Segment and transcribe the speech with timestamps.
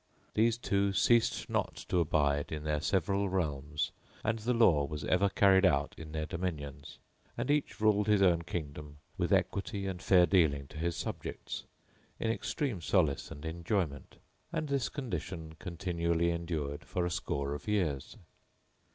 [0.33, 3.91] These two ceased not to abide in their several realms
[4.23, 6.97] and the law was ever carried out in their dominions;
[7.37, 11.65] and each ruled his own kingdom, with equity and fair dealing to his subjects,
[12.19, 14.15] in extreme solace and enjoyment;
[14.51, 18.17] and this condition continually endured for a score of years.